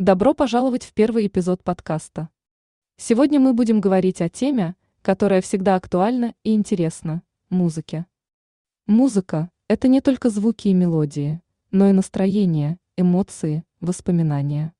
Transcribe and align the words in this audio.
Добро 0.00 0.32
пожаловать 0.32 0.82
в 0.82 0.94
первый 0.94 1.26
эпизод 1.26 1.62
подкаста. 1.62 2.30
Сегодня 2.96 3.38
мы 3.38 3.52
будем 3.52 3.82
говорить 3.82 4.22
о 4.22 4.30
теме, 4.30 4.74
которая 5.02 5.42
всегда 5.42 5.74
актуальна 5.74 6.34
и 6.42 6.54
интересна– 6.54 7.22
музыке. 7.50 8.06
Музыка– 8.86 9.50
это 9.68 9.88
не 9.88 10.00
только 10.00 10.30
звуки 10.30 10.68
и 10.68 10.72
мелодии, 10.72 11.42
но 11.70 11.90
и 11.90 11.92
настроение, 11.92 12.78
эмоции, 12.96 13.62
воспоминания. 13.82 14.72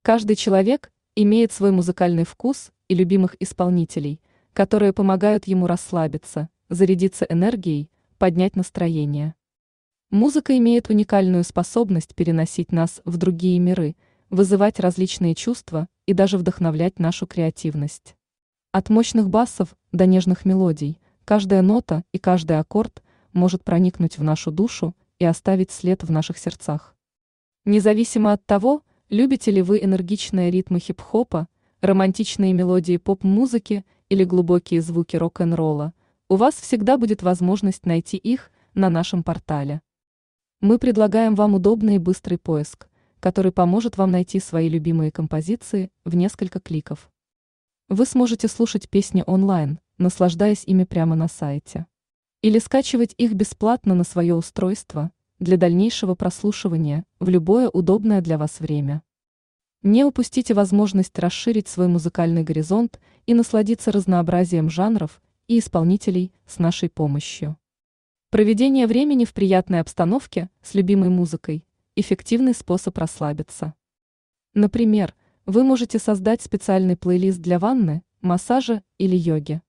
Каждый 0.00 0.34
человек 0.34 0.90
имеет 1.14 1.52
свой 1.52 1.70
музыкальный 1.70 2.24
вкус 2.24 2.72
и 2.88 2.94
любимых 2.94 3.36
исполнителей, 3.40 4.18
которые 4.54 4.94
помогают 4.94 5.46
ему 5.46 5.66
расслабиться, 5.66 6.48
зарядиться 6.70 7.26
энергией, 7.28 7.90
поднять 8.16 8.56
настроение. 8.56 9.34
Музыка 10.08 10.56
имеет 10.56 10.88
уникальную 10.88 11.44
способность 11.44 12.14
переносить 12.14 12.72
нас 12.72 13.02
в 13.04 13.18
другие 13.18 13.58
миры, 13.58 13.94
вызывать 14.34 14.80
различные 14.80 15.34
чувства 15.34 15.86
и 16.06 16.12
даже 16.12 16.36
вдохновлять 16.36 16.98
нашу 16.98 17.26
креативность. 17.26 18.16
От 18.72 18.90
мощных 18.90 19.30
басов 19.30 19.76
до 19.92 20.06
нежных 20.06 20.44
мелодий, 20.44 21.00
каждая 21.24 21.62
нота 21.62 22.02
и 22.12 22.18
каждый 22.18 22.58
аккорд 22.58 23.02
может 23.32 23.62
проникнуть 23.62 24.18
в 24.18 24.24
нашу 24.24 24.50
душу 24.50 24.94
и 25.20 25.24
оставить 25.24 25.70
след 25.70 26.02
в 26.02 26.10
наших 26.10 26.38
сердцах. 26.38 26.96
Независимо 27.64 28.32
от 28.32 28.44
того, 28.44 28.82
любите 29.08 29.52
ли 29.52 29.62
вы 29.62 29.78
энергичные 29.78 30.50
ритмы 30.50 30.80
хип-хопа, 30.80 31.46
романтичные 31.80 32.52
мелодии 32.52 32.96
поп-музыки 32.96 33.84
или 34.08 34.24
глубокие 34.24 34.82
звуки 34.82 35.16
рок-н-ролла, 35.16 35.94
у 36.28 36.36
вас 36.36 36.54
всегда 36.54 36.98
будет 36.98 37.22
возможность 37.22 37.86
найти 37.86 38.16
их 38.16 38.50
на 38.74 38.90
нашем 38.90 39.22
портале. 39.22 39.80
Мы 40.60 40.78
предлагаем 40.78 41.36
вам 41.36 41.54
удобный 41.54 41.96
и 41.96 41.98
быстрый 41.98 42.38
поиск, 42.38 42.88
который 43.24 43.52
поможет 43.52 43.96
вам 43.96 44.10
найти 44.10 44.38
свои 44.38 44.68
любимые 44.68 45.10
композиции 45.10 45.88
в 46.04 46.14
несколько 46.14 46.60
кликов. 46.60 47.10
Вы 47.88 48.04
сможете 48.04 48.48
слушать 48.48 48.90
песни 48.90 49.24
онлайн, 49.26 49.80
наслаждаясь 49.96 50.62
ими 50.66 50.84
прямо 50.84 51.16
на 51.16 51.26
сайте. 51.26 51.86
Или 52.42 52.58
скачивать 52.58 53.14
их 53.16 53.32
бесплатно 53.32 53.94
на 53.94 54.04
свое 54.04 54.34
устройство 54.34 55.10
для 55.38 55.56
дальнейшего 55.56 56.14
прослушивания 56.14 57.06
в 57.18 57.30
любое 57.30 57.70
удобное 57.70 58.20
для 58.20 58.36
вас 58.36 58.60
время. 58.60 59.02
Не 59.80 60.04
упустите 60.04 60.52
возможность 60.52 61.18
расширить 61.18 61.66
свой 61.66 61.88
музыкальный 61.88 62.42
горизонт 62.42 63.00
и 63.24 63.32
насладиться 63.32 63.90
разнообразием 63.90 64.68
жанров 64.68 65.22
и 65.48 65.60
исполнителей 65.60 66.30
с 66.46 66.58
нашей 66.58 66.90
помощью. 66.90 67.56
Проведение 68.28 68.86
времени 68.86 69.24
в 69.24 69.32
приятной 69.32 69.80
обстановке 69.80 70.50
с 70.60 70.74
любимой 70.74 71.08
музыкой– 71.08 71.64
эффективный 71.96 72.54
способ 72.54 72.96
расслабиться. 72.98 73.74
Например, 74.54 75.14
вы 75.46 75.64
можете 75.64 75.98
создать 75.98 76.42
специальный 76.42 76.96
плейлист 76.96 77.38
для 77.40 77.58
ванны, 77.58 78.02
массажа 78.20 78.82
или 78.98 79.16
йоги. 79.16 79.62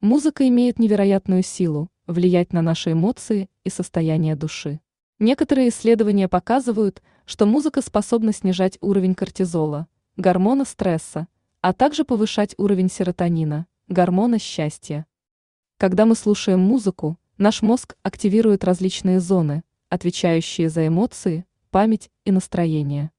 Музыка 0.00 0.46
имеет 0.48 0.78
невероятную 0.78 1.42
силу 1.42 1.88
влиять 2.06 2.52
на 2.52 2.62
наши 2.62 2.92
эмоции 2.92 3.48
и 3.64 3.70
состояние 3.70 4.36
души. 4.36 4.80
Некоторые 5.18 5.68
исследования 5.68 6.28
показывают, 6.28 7.02
что 7.24 7.46
музыка 7.46 7.82
способна 7.82 8.32
снижать 8.32 8.78
уровень 8.80 9.14
кортизола, 9.14 9.86
гормона 10.16 10.64
стресса, 10.64 11.28
а 11.60 11.72
также 11.72 12.04
повышать 12.04 12.54
уровень 12.58 12.90
серотонина, 12.90 13.66
гормона 13.88 14.38
счастья. 14.38 15.06
Когда 15.76 16.06
мы 16.06 16.14
слушаем 16.14 16.60
музыку, 16.60 17.18
Наш 17.40 17.62
мозг 17.62 17.96
активирует 18.02 18.64
различные 18.64 19.18
зоны, 19.18 19.62
отвечающие 19.88 20.68
за 20.68 20.86
эмоции, 20.86 21.46
память 21.70 22.10
и 22.24 22.30
настроение. 22.30 23.10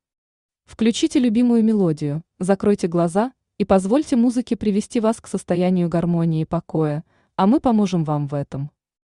Включите 0.66 1.19
любимую 1.19 1.63
мелодию, 1.63 2.23
закройте 2.39 2.88
глаза 2.88 3.33
и 3.57 3.66
позвольте 3.66 4.16
музыке 4.16 4.55
привести 4.55 4.99
вас 4.99 5.19
к 5.19 5.27
состоянию 5.27 5.89
гармонии 5.89 6.41
и 6.41 6.45
покоя, 6.45 7.03
а 7.35 7.47
мы 7.47 7.59
поможем 7.59 8.03
вам 8.03 8.27
в 8.27 8.33
этом. 8.33 8.72